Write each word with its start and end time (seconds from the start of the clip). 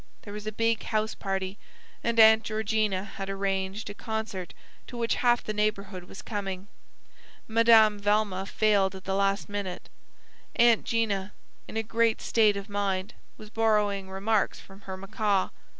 There 0.23 0.33
was 0.33 0.47
a 0.47 0.51
big 0.51 0.81
house 0.81 1.13
party, 1.13 1.59
and 2.03 2.19
Aunt 2.19 2.41
Georgina 2.43 3.03
had 3.03 3.29
arranged 3.29 3.87
a 3.87 3.93
concert 3.93 4.55
to 4.87 4.97
which 4.97 5.13
half 5.21 5.43
the 5.43 5.53
neighbourhood 5.53 6.05
was 6.05 6.23
coming. 6.23 6.67
Madame 7.47 7.99
Velma 7.99 8.47
failed 8.47 8.95
at 8.95 9.03
the 9.03 9.13
last 9.13 9.47
minute. 9.47 9.89
Aunt 10.55 10.85
'Gina, 10.85 11.33
in 11.67 11.77
a 11.77 11.83
great 11.83 12.19
state 12.19 12.57
of 12.57 12.67
mind, 12.67 13.13
was 13.37 13.51
borrowing 13.51 14.09
remarks 14.09 14.59
from 14.59 14.81
her 14.81 14.97
macaw. 14.97 15.49